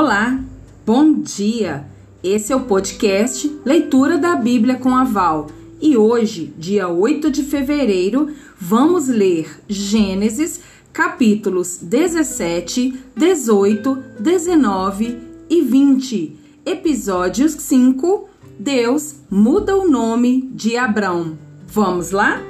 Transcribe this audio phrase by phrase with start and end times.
[0.00, 0.40] Olá,
[0.86, 1.84] bom dia!
[2.22, 5.48] Esse é o podcast Leitura da Bíblia com a Val
[5.80, 8.30] e hoje, dia 8 de fevereiro,
[8.60, 10.60] vamos ler Gênesis
[10.92, 15.18] capítulos 17, 18, 19
[15.50, 16.36] e 20.
[16.64, 21.36] Episódio 5: Deus muda o nome de Abrão.
[21.66, 22.40] Vamos lá?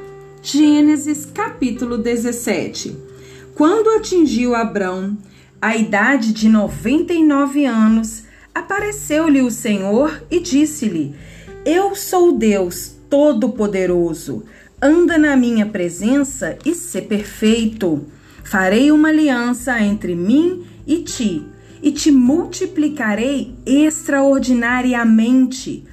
[0.42, 2.94] Gênesis capítulo 17.
[3.54, 5.16] Quando atingiu Abrão
[5.60, 8.22] a idade de 99 anos,
[8.54, 11.16] apareceu-lhe o Senhor e disse-lhe:
[11.64, 14.44] Eu sou Deus Todo-Poderoso.
[14.80, 18.06] Anda na minha presença e sê perfeito.
[18.44, 21.44] Farei uma aliança entre mim e ti,
[21.82, 25.84] e te multiplicarei extraordinariamente.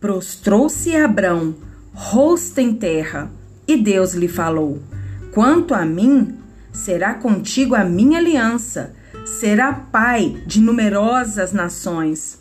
[0.00, 1.54] Prostrou-se Abrão,
[1.94, 3.30] rosto em terra,
[3.68, 4.82] e Deus lhe falou:
[5.30, 6.34] Quanto a mim,
[6.72, 12.40] será contigo a minha aliança será pai de numerosas nações.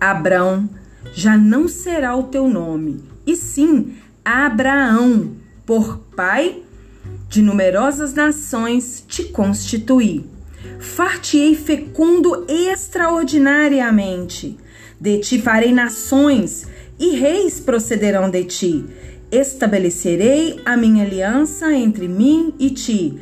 [0.00, 0.68] Abrão
[1.14, 3.94] já não será o teu nome, e sim
[4.24, 5.32] Abraão,
[5.66, 6.62] por pai
[7.28, 10.24] de numerosas nações te constituí.
[10.78, 14.56] Fartiei fecundo extraordinariamente.
[15.00, 16.66] De ti farei nações,
[16.98, 18.84] e reis procederão de ti.
[19.30, 23.18] Estabelecerei a minha aliança entre mim e ti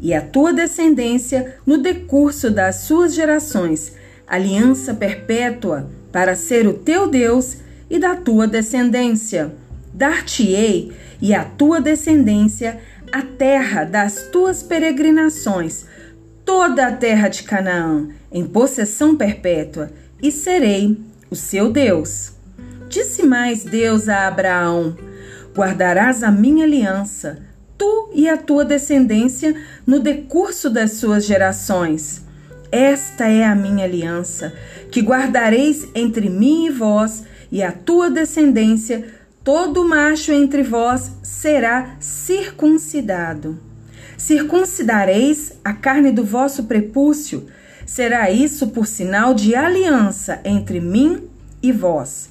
[0.00, 3.92] e a tua descendência no decurso das suas gerações,
[4.26, 7.58] aliança perpétua para ser o teu Deus
[7.90, 9.52] e da tua descendência.
[9.92, 15.86] Dar-te-ei e a tua descendência a terra das tuas peregrinações,
[16.44, 19.90] toda a terra de Canaã, em possessão perpétua,
[20.22, 20.98] e serei
[21.30, 22.32] o seu Deus.
[22.88, 24.96] Disse mais Deus a Abraão:
[25.54, 27.47] Guardarás a minha aliança
[27.78, 29.54] tu e a tua descendência
[29.86, 32.26] no decurso das suas gerações.
[32.70, 34.52] Esta é a minha aliança,
[34.90, 39.06] que guardareis entre mim e vós e a tua descendência,
[39.42, 43.58] todo macho entre vós será circuncidado.
[44.18, 47.46] Circuncidareis a carne do vosso prepúcio,
[47.86, 51.22] será isso por sinal de aliança entre mim
[51.62, 52.28] e vós.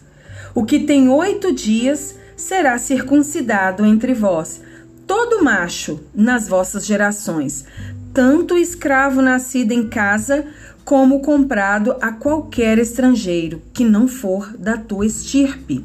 [0.54, 4.62] O que tem oito dias será circuncidado entre vós,
[5.08, 7.66] todo macho nas vossas gerações,
[8.14, 10.46] tanto escravo nascido em casa
[10.84, 15.84] como comprado a qualquer estrangeiro que não for da tua estirpe.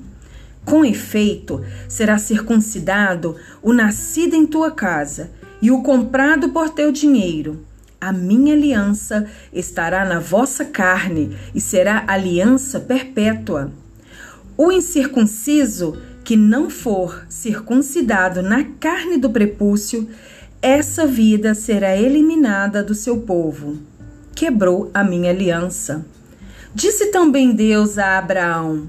[0.64, 5.30] Com efeito, será circuncidado o nascido em tua casa
[5.60, 7.64] e o comprado por teu dinheiro.
[8.00, 13.72] A minha aliança estará na vossa carne e será aliança perpétua.
[14.56, 15.96] O incircunciso
[16.32, 20.08] que não for circuncidado na carne do prepúcio,
[20.62, 23.76] essa vida será eliminada do seu povo.
[24.34, 26.06] Quebrou a minha aliança.
[26.74, 28.88] Disse também Deus a Abraão: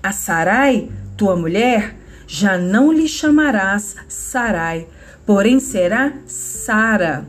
[0.00, 4.86] A Sarai, tua mulher, já não lhe chamarás Sarai,
[5.26, 7.26] porém será Sara.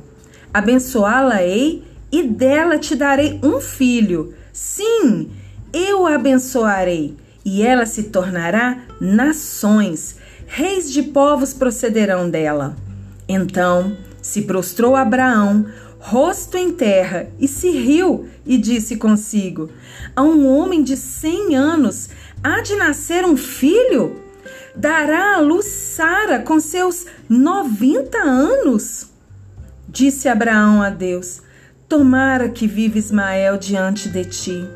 [0.53, 4.35] Abençoá-la-ei e dela te darei um filho.
[4.53, 5.31] Sim,
[5.74, 12.75] eu a abençoarei e ela se tornará nações, reis de povos procederão dela.
[13.28, 15.66] Então se prostrou Abraão,
[16.00, 19.69] rosto em terra, e se riu e disse consigo:
[20.16, 22.09] A um homem de cem anos
[22.44, 24.22] há de nascer um filho?
[24.75, 29.07] Dará à luz Sara com seus noventa anos?
[29.88, 31.41] Disse Abraão a Deus:
[31.90, 34.68] Tomara que vive Ismael diante de ti.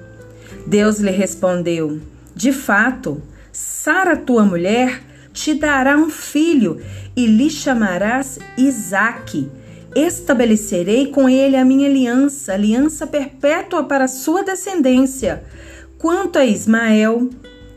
[0.66, 2.00] Deus lhe respondeu:
[2.34, 5.01] de fato, Sara, tua mulher,
[5.34, 6.81] te dará um filho
[7.16, 9.50] e lhe chamarás Isaque.
[9.95, 15.44] Estabelecerei com ele a minha aliança, aliança perpétua para sua descendência.
[15.97, 17.29] Quanto a Ismael,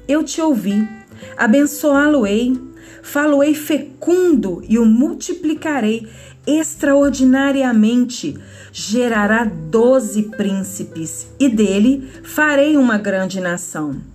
[0.06, 0.88] eu te ouvi,
[1.36, 2.56] abençoá-lo-ei,
[3.02, 6.06] falo-ei fecundo e o multiplicarei
[6.47, 8.38] extraordinariamente.
[8.72, 14.14] Gerará doze príncipes, e dele farei uma grande nação.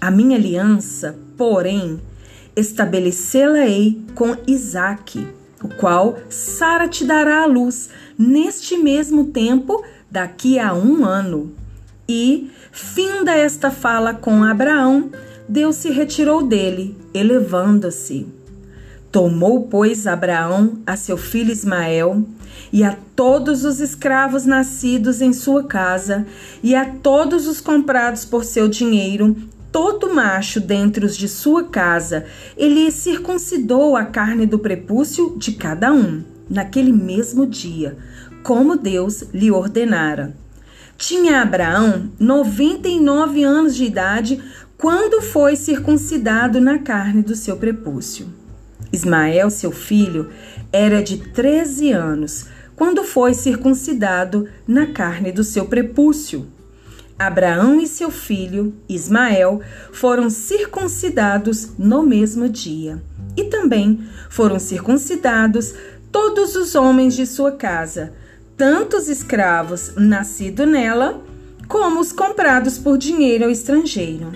[0.00, 2.00] A minha aliança, porém,
[2.54, 5.26] estabelecê-la-ei com Isaque,
[5.60, 11.52] o qual Sara te dará à luz neste mesmo tempo, daqui a um ano.
[12.08, 15.10] E, finda esta fala com Abraão,
[15.48, 18.24] Deus se retirou dele, elevando-se.
[19.10, 22.24] Tomou, pois, Abraão a seu filho Ismael
[22.72, 26.24] e a todos os escravos nascidos em sua casa
[26.62, 29.34] e a todos os comprados por seu dinheiro
[29.70, 32.24] todo macho dentre os de sua casa,
[32.56, 37.96] ele circuncidou a carne do prepúcio de cada um, naquele mesmo dia,
[38.42, 40.34] como Deus lhe ordenara.
[40.96, 44.42] Tinha Abraão 99 anos de idade
[44.76, 48.28] quando foi circuncidado na carne do seu prepúcio.
[48.92, 50.30] Ismael, seu filho,
[50.72, 56.46] era de 13 anos quando foi circuncidado na carne do seu prepúcio.
[57.18, 59.60] Abraão e seu filho, Ismael,
[59.92, 63.02] foram circuncidados no mesmo dia.
[63.36, 65.74] E também foram circuncidados
[66.12, 68.12] todos os homens de sua casa,
[68.56, 71.20] tanto os escravos nascidos nela,
[71.66, 74.32] como os comprados por dinheiro ao estrangeiro.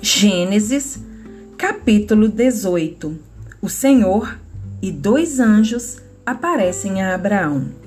[0.00, 0.98] Gênesis,
[1.58, 3.18] capítulo 18.
[3.60, 4.38] O Senhor
[4.80, 7.83] e dois anjos aparecem a Abraão.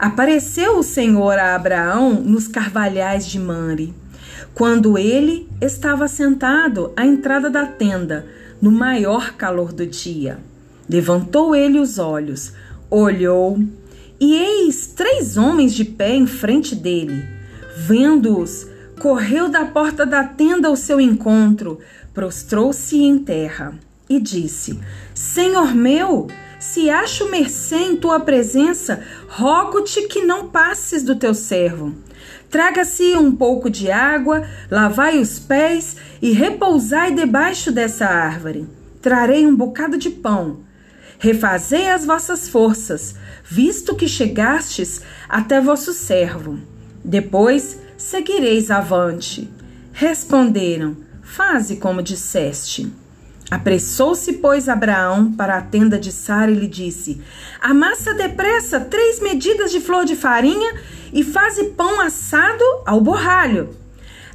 [0.00, 3.92] Apareceu o Senhor a Abraão nos carvalhais de Manre,
[4.54, 8.24] quando ele estava sentado à entrada da tenda,
[8.62, 10.38] no maior calor do dia.
[10.88, 12.54] Levantou ele os olhos,
[12.90, 13.62] olhou,
[14.18, 17.22] e eis três homens de pé em frente dele.
[17.76, 18.66] Vendo-os,
[18.98, 21.78] correu da porta da tenda ao seu encontro,
[22.14, 23.74] prostrou-se em terra
[24.08, 24.80] e disse:
[25.14, 26.26] Senhor meu,
[26.60, 31.94] se acho mercê em tua presença, rogo-te que não passes do teu servo.
[32.50, 38.68] Traga-se um pouco de água, lavai os pés e repousai debaixo dessa árvore.
[39.00, 40.60] Trarei um bocado de pão.
[41.18, 46.58] Refazei as vossas forças, visto que chegastes até vosso servo.
[47.02, 49.48] Depois seguireis avante.
[49.92, 52.92] Responderam: Faze como disseste.
[53.50, 57.20] Apressou-se, pois, Abraão para a tenda de Sara e lhe disse:
[57.60, 60.72] Amassa depressa três medidas de flor de farinha
[61.12, 63.70] e faze pão assado ao borralho.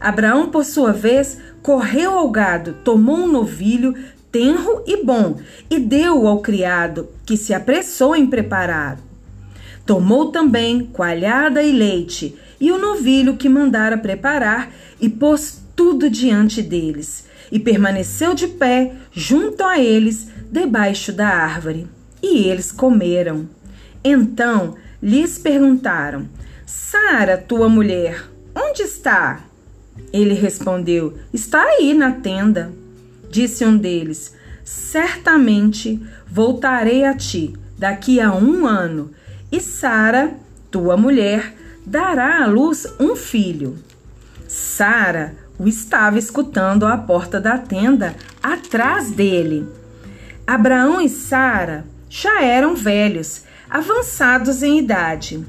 [0.02, 3.96] Abraão, por sua vez, correu ao gado, tomou um novilho
[4.36, 5.40] tenro e bom
[5.70, 9.00] e deu-o ao criado, que se apressou em preparar.
[9.86, 16.62] Tomou também coalhada e leite e o novilho que mandara preparar e pôs tudo diante
[16.62, 17.26] deles
[17.56, 21.88] e permaneceu de pé junto a eles, debaixo da árvore.
[22.22, 23.48] E eles comeram.
[24.04, 26.28] Então lhes perguntaram:
[26.66, 29.40] Sara, tua mulher, onde está?
[30.12, 32.74] Ele respondeu: Está aí na tenda.
[33.32, 34.36] Disse um deles:
[34.66, 39.12] Certamente voltarei a ti daqui a um ano,
[39.50, 40.36] e Sara,
[40.70, 41.56] tua mulher,
[41.86, 43.78] dará à luz um filho.
[44.46, 49.68] Sara o estava escutando à porta da tenda, atrás dele.
[50.46, 55.46] Abraão e Sara já eram velhos, avançados em idade,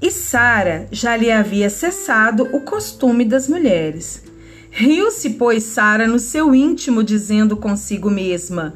[0.00, 4.22] e Sara já lhe havia cessado o costume das mulheres.
[4.70, 8.74] Riu-se, pois, Sara no seu íntimo, dizendo consigo mesma: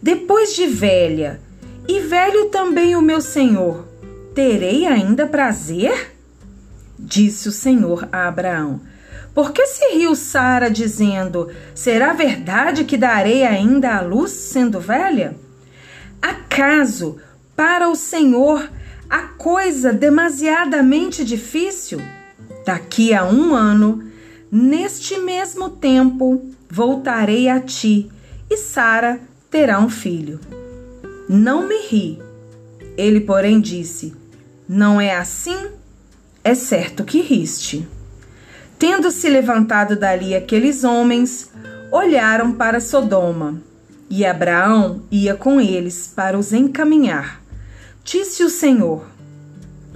[0.00, 1.40] Depois de velha,
[1.86, 3.86] e velho também o meu senhor,
[4.34, 6.14] terei ainda prazer?
[6.98, 8.80] Disse o Senhor a Abraão:
[9.34, 15.34] por que se riu Sara, dizendo: Será verdade que darei ainda à luz, sendo velha?
[16.20, 17.18] Acaso
[17.56, 18.70] para o Senhor
[19.08, 22.00] a coisa demasiadamente difícil?
[22.64, 24.04] Daqui a um ano,
[24.50, 28.10] neste mesmo tempo, voltarei a ti
[28.50, 29.18] e Sara
[29.50, 30.38] terá um filho.
[31.28, 32.22] Não me ri.
[32.96, 34.14] Ele, porém, disse:
[34.68, 35.56] Não é assim?
[36.44, 37.88] É certo que riste.
[38.78, 41.50] Tendo se levantado dali aqueles homens,
[41.90, 43.60] olharam para Sodoma,
[44.08, 47.42] e Abraão ia com eles para os encaminhar.
[48.04, 49.06] Disse o Senhor: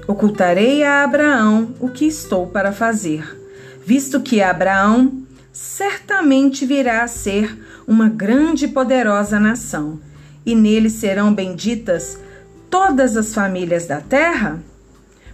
[0.07, 3.39] Ocultarei a Abraão o que estou para fazer,
[3.85, 9.99] visto que Abraão certamente virá a ser uma grande e poderosa nação,
[10.45, 12.19] e nele serão benditas
[12.71, 14.63] todas as famílias da terra?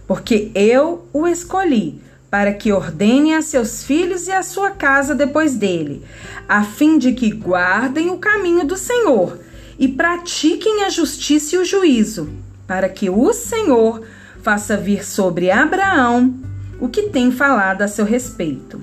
[0.07, 2.01] Porque eu o escolhi
[2.33, 6.01] para que ordene a seus filhos e a sua casa depois dele,
[6.49, 9.37] a fim de que guardem o caminho do Senhor
[9.77, 12.31] e pratiquem a justiça e o juízo,
[12.65, 14.01] para que o Senhor
[14.41, 16.33] faça vir sobre Abraão
[16.81, 18.81] o que tem falado a seu respeito.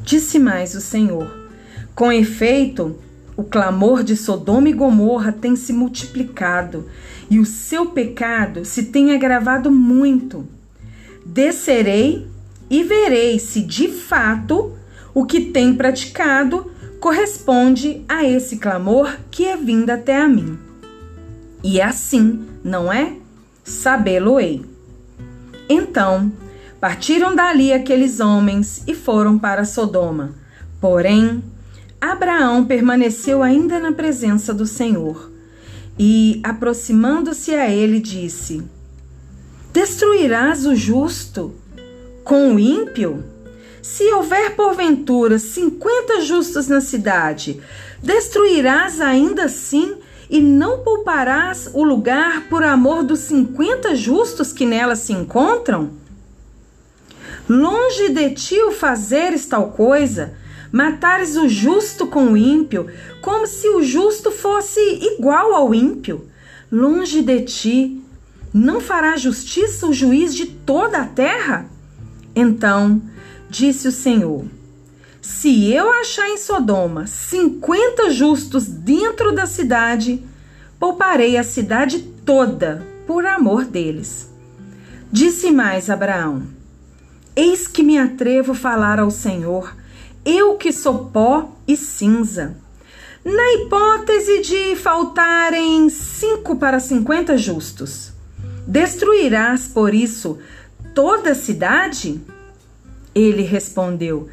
[0.00, 1.30] Disse mais o Senhor:
[1.94, 2.98] Com efeito,
[3.36, 6.88] o clamor de Sodoma e Gomorra tem se multiplicado
[7.28, 10.48] e o seu pecado se tem agravado muito.
[11.26, 12.37] Descerei
[12.70, 14.76] e verei se de fato
[15.14, 16.70] o que tem praticado
[17.00, 20.58] corresponde a esse clamor que é vindo até a mim.
[21.62, 23.14] E assim, não é?
[23.64, 24.64] Sabê-lo-ei.
[25.68, 26.32] Então,
[26.80, 30.34] partiram dali aqueles homens e foram para Sodoma.
[30.80, 31.42] Porém,
[32.00, 35.30] Abraão permaneceu ainda na presença do Senhor.
[35.98, 38.62] E, aproximando-se a ele, disse:
[39.72, 41.54] Destruirás o justo
[42.28, 43.24] com o ímpio?
[43.80, 47.58] Se houver porventura cinquenta justos na cidade,
[48.02, 49.96] destruirás ainda assim
[50.28, 55.92] e não pouparás o lugar por amor dos cinquenta justos que nela se encontram?
[57.48, 60.34] Longe de ti o fazeres tal coisa,
[60.70, 62.90] matares o justo com o ímpio,
[63.22, 64.78] como se o justo fosse
[65.14, 66.28] igual ao ímpio.
[66.70, 68.02] Longe de ti,
[68.52, 71.77] não fará justiça o juiz de toda a terra?
[72.40, 73.02] Então
[73.50, 74.44] disse o Senhor:
[75.20, 80.22] Se eu achar em Sodoma cinquenta justos dentro da cidade,
[80.78, 84.32] pouparei a cidade toda por amor deles.
[85.10, 86.44] Disse mais Abraão:
[87.34, 89.74] Eis que me atrevo a falar ao Senhor,
[90.24, 92.56] eu que sou pó e cinza.
[93.24, 98.12] Na hipótese de faltarem cinco para cinquenta justos,
[98.64, 100.38] destruirás por isso
[100.98, 102.20] toda a cidade?
[103.14, 104.28] Ele respondeu: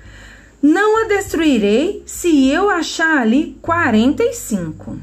[0.59, 4.97] Não a destruirei se eu achar ali quarenta e cinco.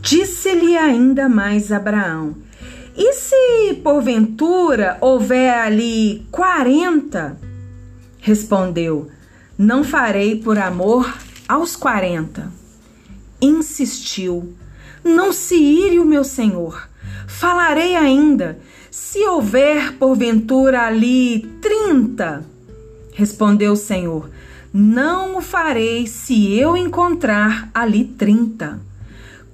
[0.00, 2.34] Disse-lhe ainda mais Abraão:
[2.96, 7.38] e se porventura houver ali quarenta?
[8.18, 9.10] Respondeu:
[9.58, 11.14] Não farei por amor
[11.46, 12.50] aos quarenta.
[13.38, 14.54] Insistiu:
[15.04, 16.88] Não se ire o meu senhor.
[17.28, 18.58] Falarei ainda:
[18.90, 22.44] Se houver porventura ali trinta.
[23.12, 24.28] Respondeu o Senhor:
[24.72, 28.80] Não o farei se eu encontrar ali trinta.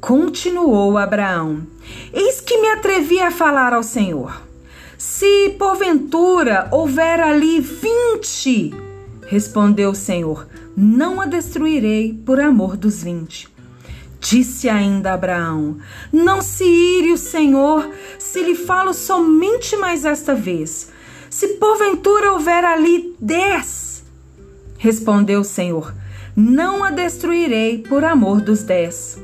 [0.01, 1.67] Continuou Abraão:
[2.15, 4.41] Eis que me atrevi a falar ao Senhor.
[4.97, 8.73] Se porventura houver ali vinte,
[9.27, 13.55] respondeu o Senhor, não a destruirei por amor dos vinte.
[14.29, 15.77] Disse ainda Abraão:
[16.13, 20.91] Não se ire o Senhor, se lhe falo somente mais esta vez.
[21.31, 24.03] Se porventura houver ali dez,
[24.79, 25.95] respondeu o Senhor:
[26.35, 29.17] Não a destruirei por amor dos dez.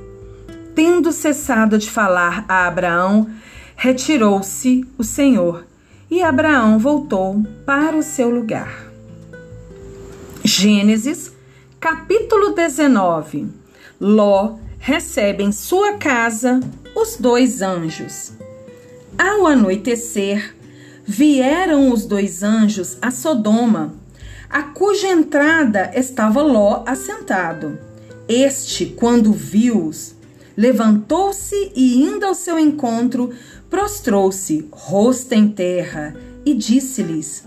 [0.73, 3.28] Tendo cessado de falar a Abraão,
[3.75, 5.66] retirou-se o Senhor
[6.09, 8.87] e Abraão voltou para o seu lugar.
[10.44, 11.32] Gênesis,
[11.80, 13.49] capítulo 19.
[14.00, 16.58] Ló recebe em sua casa
[16.92, 18.32] os dois anjos.
[19.16, 20.56] Ao anoitecer,
[21.04, 23.94] vieram os dois anjos a Sodoma,
[24.50, 27.78] a cuja entrada estava Ló assentado.
[28.28, 30.16] Este, quando viu-os,
[30.56, 33.30] levantou-se e, indo ao seu encontro,
[33.70, 37.44] prostrou-se, rosto em terra, e disse-lhes: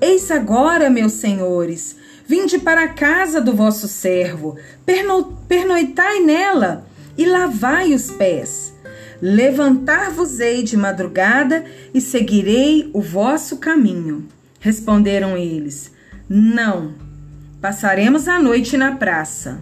[0.00, 1.96] Eis agora, meus senhores,
[2.30, 4.56] vinde para a casa do vosso servo,
[4.86, 6.86] perno pernoitai nela
[7.18, 8.72] e lavai os pés.
[9.20, 14.28] Levantar-vos-ei de madrugada e seguirei o vosso caminho.
[14.60, 15.90] Responderam eles:
[16.28, 16.94] Não,
[17.60, 19.60] passaremos a noite na praça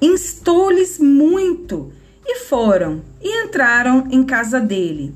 [0.00, 1.92] instou-lhes muito
[2.26, 5.14] e foram e entraram em casa dele.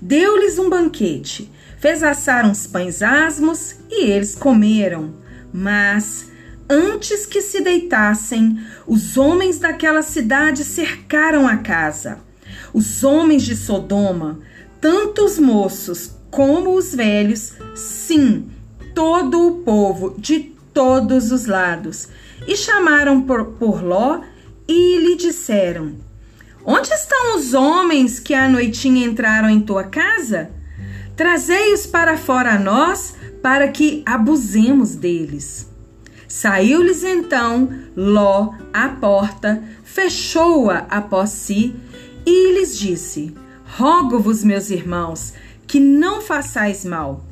[0.00, 5.14] Deu-lhes um banquete, fez assar uns pães asmos e eles comeram.
[5.52, 6.30] Mas
[6.68, 12.18] antes que se deitassem, os homens daquela cidade cercaram a casa.
[12.72, 14.40] Os homens de Sodoma,
[14.80, 18.50] tanto os moços como os velhos, sim,
[18.94, 22.08] todo o povo de todos os lados,
[22.46, 24.20] e chamaram por, por Ló
[24.66, 25.96] e lhe disseram:
[26.64, 30.50] Onde estão os homens que à noitinha entraram em tua casa?
[31.16, 35.68] Trazei-os para fora a nós, para que abusemos deles.
[36.26, 41.74] Saiu-lhes então Ló à porta, fechou-a após si
[42.26, 45.32] e lhes disse: Rogo-vos, meus irmãos,
[45.66, 47.24] que não façais mal.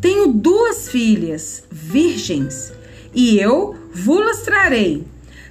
[0.00, 2.72] Tenho duas filhas, virgens,
[3.14, 5.04] e eu vos trarei.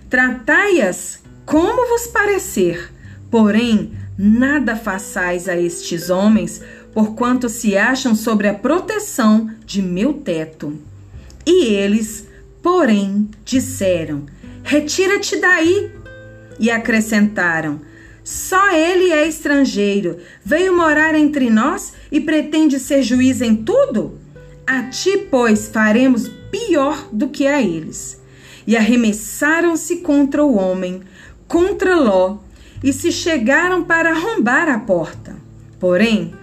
[0.09, 2.93] Tratai-as como vos parecer.
[3.31, 6.61] Porém, nada façais a estes homens,
[6.93, 10.77] porquanto se acham sobre a proteção de meu teto.
[11.45, 12.27] E eles,
[12.61, 14.25] porém, disseram:
[14.63, 15.91] Retira-te daí.
[16.59, 17.81] E acrescentaram:
[18.23, 24.19] Só ele é estrangeiro, veio morar entre nós e pretende ser juiz em tudo?
[24.65, 28.21] A ti, pois, faremos pior do que a eles.
[28.65, 31.01] E arremessaram-se contra o homem,
[31.47, 32.37] contra Ló,
[32.81, 35.35] e se chegaram para arrombar a porta.
[35.79, 36.33] Porém,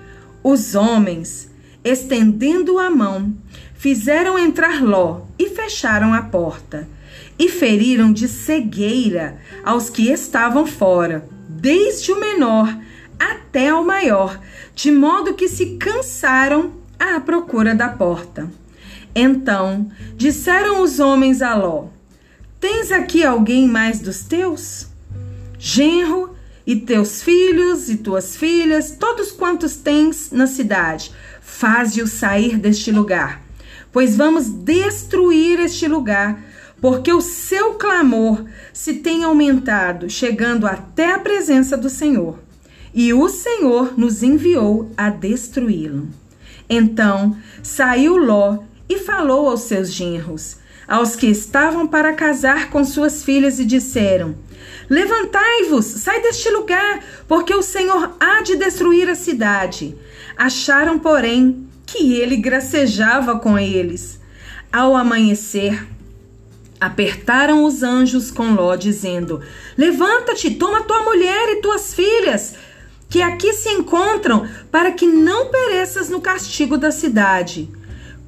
[0.43, 1.51] os homens,
[1.85, 3.35] estendendo a mão,
[3.75, 6.89] fizeram entrar Ló e fecharam a porta,
[7.39, 12.77] e feriram de cegueira aos que estavam fora, desde o menor
[13.19, 14.39] até o maior,
[14.75, 18.51] de modo que se cansaram à procura da porta.
[19.15, 21.87] Então disseram os homens a Ló:
[22.61, 24.87] Tens aqui alguém mais dos teus?
[25.59, 26.35] Genro
[26.67, 33.43] e teus filhos e tuas filhas, todos quantos tens na cidade, faze-o sair deste lugar,
[33.93, 36.43] pois vamos destruir este lugar,
[36.81, 42.39] porque o seu clamor se tem aumentado, chegando até a presença do Senhor.
[42.95, 46.09] E o Senhor nos enviou a destruí-lo.
[46.69, 50.57] Então saiu Ló e falou aos seus genros,
[50.91, 54.35] aos que estavam para casar com suas filhas, e disseram:
[54.89, 59.97] Levantai-vos, sai deste lugar, porque o Senhor há de destruir a cidade.
[60.37, 64.19] Acharam, porém, que ele gracejava com eles.
[64.73, 65.87] Ao amanhecer,
[66.81, 69.41] apertaram os anjos com Ló, dizendo:
[69.79, 72.55] Levanta-te, toma tua mulher e tuas filhas,
[73.09, 77.69] que aqui se encontram, para que não pereças no castigo da cidade.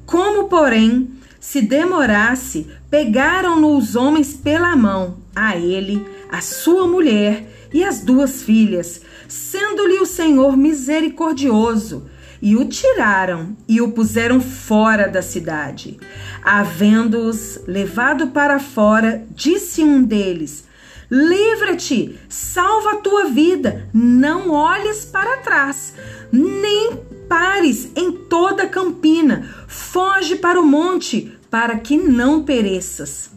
[0.05, 1.09] Como, porém,
[1.43, 8.41] se demorasse, pegaram-no os homens pela mão, a ele, a sua mulher e as duas
[8.41, 12.09] filhas, sendo-lhe o Senhor misericordioso,
[12.41, 15.99] e o tiraram e o puseram fora da cidade.
[16.41, 20.63] Havendo-os levado para fora, disse um deles:
[21.11, 25.93] Livra-te, salva a tua vida, não olhes para trás,
[26.31, 26.97] nem
[27.33, 33.29] pares em toda a campina, foge para o monte, para que não pereças.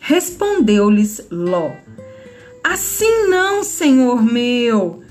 [0.00, 1.70] Respondeu-lhes Ló:
[2.64, 5.04] Assim não, senhor meu.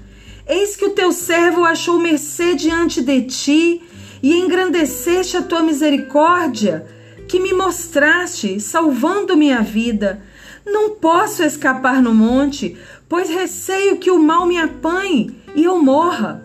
[0.46, 3.82] Eis que o teu servo achou mercê diante de ti
[4.22, 6.86] e engrandeceste a tua misericórdia,
[7.30, 10.22] que me mostraste, salvando minha vida.
[10.66, 12.76] Não posso escapar no monte,
[13.08, 16.44] pois receio que o mal me apanhe e eu morra.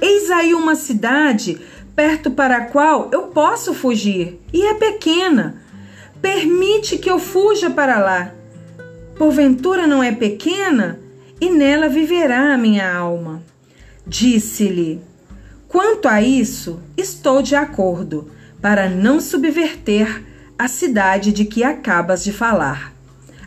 [0.00, 1.60] Eis aí uma cidade
[1.98, 5.60] perto para a qual eu posso fugir, e é pequena.
[6.22, 8.32] Permite que eu fuja para lá.
[9.16, 11.00] Porventura não é pequena,
[11.40, 13.42] e nela viverá a minha alma.
[14.06, 15.00] Disse-lhe:
[15.66, 18.30] Quanto a isso, estou de acordo,
[18.62, 20.22] para não subverter
[20.56, 22.92] a cidade de que acabas de falar.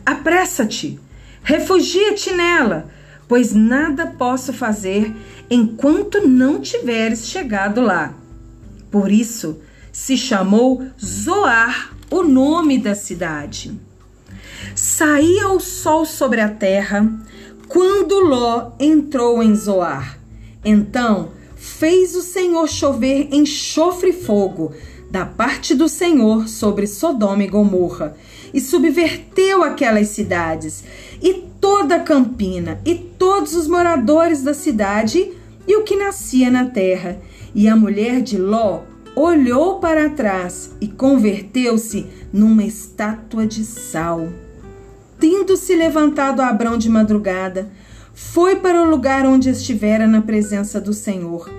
[0.06, 1.00] Apressa-te,
[1.42, 2.90] refugia-te nela,
[3.30, 5.16] pois nada posso fazer
[5.50, 8.16] enquanto não tiveres chegado lá.
[8.92, 9.60] Por isso
[9.92, 13.72] se chamou Zoar o nome da cidade.
[14.76, 17.10] Saía o sol sobre a terra
[17.68, 20.20] quando Ló entrou em Zoar.
[20.64, 24.74] Então fez o Senhor chover enxofre e fogo
[25.10, 28.16] da parte do Senhor sobre Sodoma e Gomorra
[28.54, 30.84] e subverteu aquelas cidades,
[31.22, 35.32] e toda a campina, e todos os moradores da cidade,
[35.68, 37.20] e o que nascia na terra.
[37.54, 38.82] E a mulher de Ló
[39.16, 44.30] olhou para trás e converteu-se numa estátua de sal.
[45.20, 47.70] Tendo-se levantado Abrão de madrugada,
[48.14, 51.52] foi para o lugar onde estivera na presença do Senhor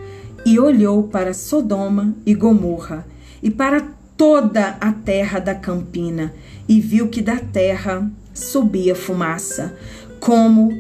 [0.44, 3.06] e olhou para Sodoma e Gomorra
[3.42, 3.80] e para
[4.16, 6.32] toda a terra da campina
[6.68, 9.76] e viu que da terra subia fumaça,
[10.20, 10.70] como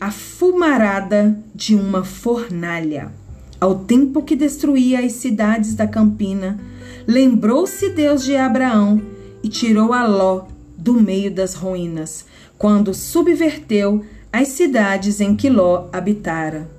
[0.00, 3.12] a fumarada de uma fornalha.
[3.60, 6.60] Ao tempo que destruía as cidades da campina,
[7.06, 9.02] lembrou-se Deus de Abraão
[9.42, 10.44] e tirou a Ló
[10.76, 12.24] do meio das ruínas,
[12.56, 16.70] quando subverteu as cidades em que Ló habitara.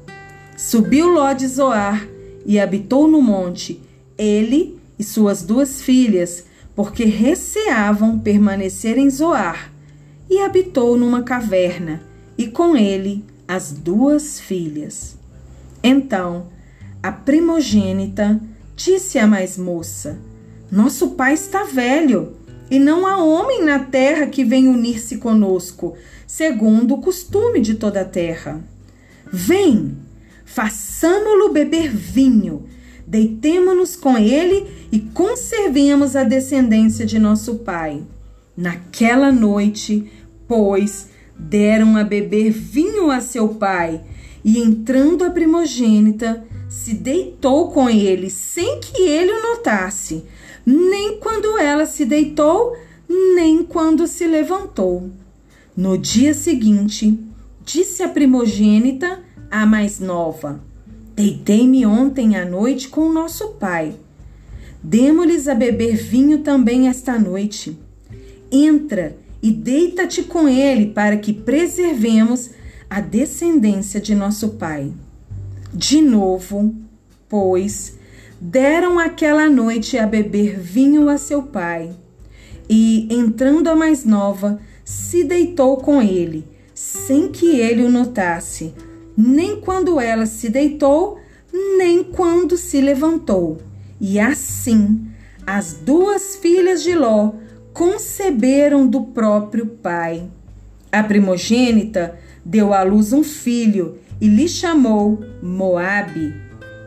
[0.56, 2.08] Subiu Ló de Zoar
[2.46, 3.82] e habitou no monte,
[4.18, 9.70] ele e suas duas filhas, porque receavam permanecer em Zoar,
[10.30, 12.02] e habitou numa caverna,
[12.38, 15.18] e com ele as duas filhas.
[15.84, 16.48] Então
[17.02, 18.40] a primogênita
[18.76, 20.20] disse à mais moça:
[20.72, 22.34] Nosso pai está velho,
[22.70, 25.96] e não há homem na terra que venha unir-se conosco,
[26.28, 28.64] segundo o costume de toda a terra.
[29.32, 29.98] Vem,
[30.46, 32.68] façamo-lo beber vinho
[33.10, 38.04] deitemo-nos com ele e conservemos a descendência de nosso pai.
[38.56, 40.12] Naquela noite,
[40.48, 44.00] pois, deram a beber vinho a seu pai,
[44.46, 46.46] e entrando a primogênita,
[46.84, 50.24] se deitou com ele, sem que ele o notasse,
[50.66, 52.74] nem quando ela se deitou,
[53.36, 55.12] nem quando se levantou.
[55.76, 57.20] No dia seguinte,
[57.66, 59.20] disse a primogênita
[59.52, 60.64] à mais nova:
[61.14, 63.96] Deitei-me ontem à noite com nosso pai.
[64.82, 67.78] Demo-lhes a beber vinho também esta noite.
[68.50, 72.52] Entra e deita-te com ele, para que preservemos
[72.90, 74.94] a descendência de nosso pai.
[75.74, 76.74] De novo,
[77.28, 77.98] pois,
[78.42, 81.92] deram aquela noite a beber vinho a seu pai.
[82.68, 88.74] E, entrando a mais nova, se deitou com ele, sem que ele o notasse,
[89.16, 91.20] nem quando ela se deitou,
[91.78, 93.60] nem quando se levantou.
[94.02, 95.08] E assim,
[95.46, 97.34] as duas filhas de Ló
[97.74, 100.30] conceberam do próprio pai.
[100.92, 106.34] A primogênita deu à luz um filho e lhe chamou Moabe.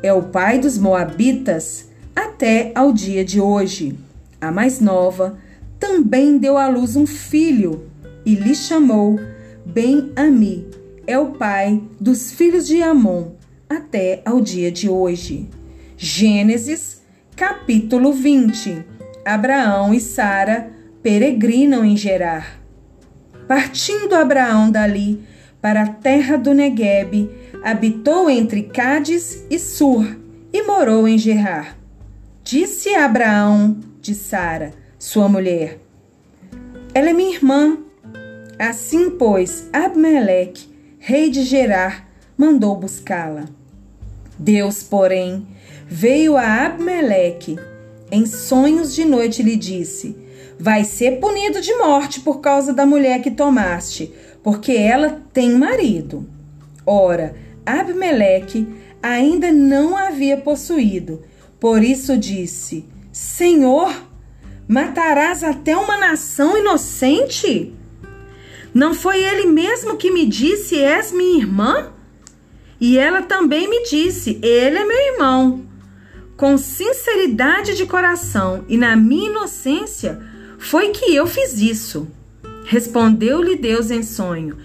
[0.03, 3.99] É o pai dos moabitas até ao dia de hoje.
[4.41, 5.39] A mais nova
[5.79, 7.87] também deu à luz um filho
[8.25, 9.19] e lhe chamou
[9.65, 10.67] Ben-Ami.
[11.07, 13.33] É o pai dos filhos de Amon
[13.69, 15.49] até ao dia de hoje.
[15.97, 17.03] Gênesis,
[17.37, 18.85] capítulo 20.
[19.25, 20.71] Abraão e Sara
[21.03, 22.61] peregrinam em Gerar.
[23.47, 25.23] Partindo Abraão dali
[25.63, 27.31] para a terra do Neguebe,
[27.63, 30.05] habitou entre Cádiz e Sur
[30.53, 31.79] e morou em Gerar.
[32.43, 35.79] Disse Abraão de Sara, sua mulher:
[36.93, 37.79] Ela é minha irmã.
[38.59, 43.45] Assim, pois, Abmeleque, rei de Gerar, mandou buscá-la.
[44.39, 45.47] Deus, porém,
[45.87, 47.57] veio a Abmeleque
[48.11, 50.17] em sonhos de noite e lhe disse:
[50.59, 56.29] Vai ser punido de morte por causa da mulher que tomaste, porque ela tem marido.
[56.85, 58.67] Ora, Abimeleque
[59.03, 61.23] ainda não havia possuído,
[61.61, 63.95] por isso disse: Senhor,
[64.67, 67.73] matarás até uma nação inocente?
[68.75, 71.93] Não foi ele mesmo que me disse: És minha irmã?
[72.81, 75.67] E ela também me disse: Ele é meu irmão.
[76.37, 80.21] Com sinceridade de coração e na minha inocência,
[80.59, 82.09] foi que eu fiz isso.
[82.65, 84.57] Respondeu-lhe Deus em sonho: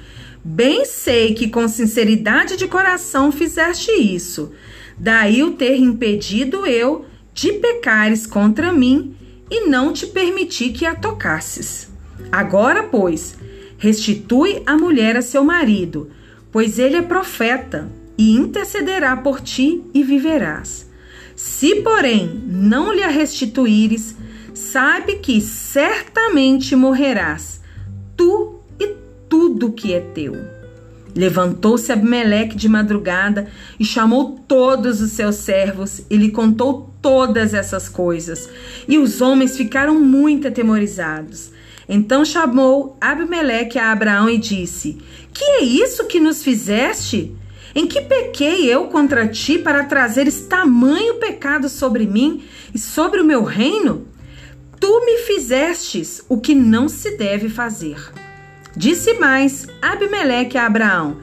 [0.44, 4.52] Bem sei que com sinceridade de coração fizeste isso.
[4.98, 9.16] Daí o ter impedido eu de pecares contra mim
[9.50, 11.90] e não te permiti que a tocasses.
[12.32, 13.38] Agora, pois,
[13.78, 16.10] restitui a mulher a seu marido,
[16.52, 20.90] pois ele é profeta e intercederá por ti e viverás.
[21.36, 24.16] Se, porém, não lhe a restituíres,
[24.54, 27.57] sabe que certamente morrerás
[28.18, 28.96] tu e
[29.30, 30.36] tudo que é teu.
[31.16, 33.48] Levantou-se Abimeleque de madrugada
[33.80, 38.50] e chamou todos os seus servos e lhe contou todas essas coisas.
[38.88, 41.52] E os homens ficaram muito atemorizados.
[41.90, 44.98] Então chamou Abimeleque a Abraão e disse:
[45.34, 47.36] Que é isso que nos fizeste?
[47.74, 53.26] Em que pequei eu contra ti para trazeres tamanho pecado sobre mim e sobre o
[53.26, 54.06] meu reino?
[54.80, 57.98] Tu me fizestes o que não se deve fazer.
[58.76, 61.18] Disse mais Abimeleque a Abraão: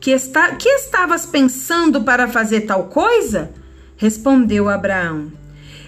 [0.00, 3.52] que, está, que estavas pensando para fazer tal coisa?
[3.96, 5.32] Respondeu Abraão: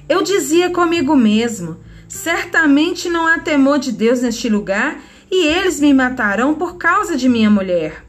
[0.09, 1.77] Eu dizia comigo mesmo:
[2.09, 5.01] certamente não há temor de Deus neste lugar
[5.31, 8.05] e eles me matarão por causa de minha mulher.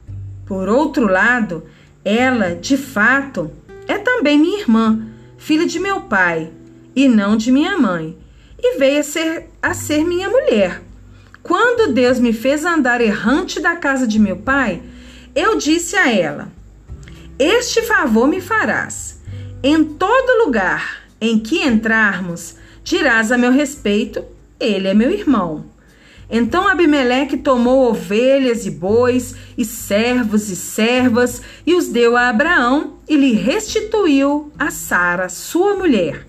[0.46, 1.64] Por outro lado,
[2.06, 3.52] ela, de fato,
[3.88, 6.52] é também minha irmã, filha de meu pai,
[6.96, 8.18] e não de minha mãe
[8.60, 10.82] e veio a ser, a ser minha mulher.
[11.44, 14.82] Quando Deus me fez andar errante da casa de meu pai,
[15.36, 16.52] eu disse a ela:
[17.38, 19.22] Este favor me farás.
[19.64, 24.24] Em todo lugar em que entrarmos, dirás a meu respeito:
[24.60, 25.66] Ele é meu irmão.
[26.30, 32.98] Então Abimeleque tomou ovelhas e bois, e servos e servas, e os deu a Abraão,
[33.08, 36.28] e lhe restituiu a Sara, sua mulher.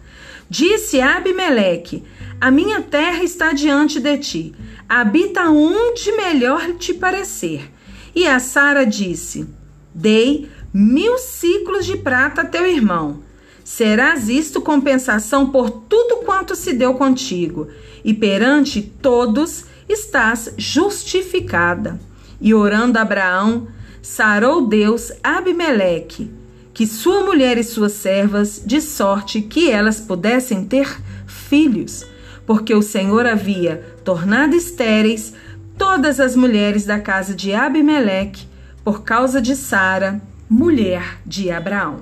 [0.49, 2.05] Disse Abimeleque:
[2.41, 4.55] a minha terra está diante de ti.
[4.89, 7.71] Habita onde melhor te parecer.
[8.15, 9.47] E a Sara disse:
[9.95, 13.23] Dei mil ciclos de prata a teu irmão.
[13.65, 17.69] Serás isto compensação por tudo quanto se deu contigo,
[18.03, 22.01] e perante todos estás justificada.
[22.41, 23.69] E orando Abraão,
[24.01, 26.31] sarou Deus Abimeleque,
[26.73, 30.89] que sua mulher e suas servas, de sorte que elas pudessem ter
[31.27, 32.07] filhos
[32.49, 35.35] porque o Senhor havia tornado estéreis
[35.77, 38.49] todas as mulheres da casa de Abimeleque
[38.83, 41.99] por causa de Sara, mulher de Abraão.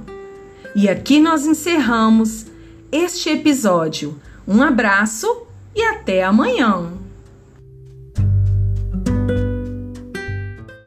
[0.72, 2.46] E aqui nós encerramos
[2.92, 4.20] este episódio.
[4.46, 5.26] Um abraço
[5.74, 6.92] e até amanhã.